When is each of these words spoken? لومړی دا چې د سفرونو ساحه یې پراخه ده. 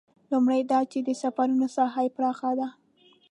لومړی 0.31 0.61
دا 0.71 0.79
چې 0.91 0.99
د 1.07 1.09
سفرونو 1.21 1.67
ساحه 1.75 2.01
یې 2.05 2.13
پراخه 2.15 2.51
ده. 2.59 2.67